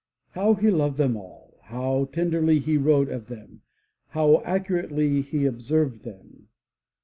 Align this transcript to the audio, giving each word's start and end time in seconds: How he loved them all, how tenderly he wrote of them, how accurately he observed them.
How 0.31 0.55
he 0.55 0.71
loved 0.71 0.97
them 0.97 1.15
all, 1.15 1.59
how 1.65 2.05
tenderly 2.05 2.57
he 2.57 2.75
wrote 2.75 3.09
of 3.09 3.27
them, 3.27 3.61
how 4.07 4.41
accurately 4.43 5.21
he 5.21 5.45
observed 5.45 6.03
them. 6.03 6.47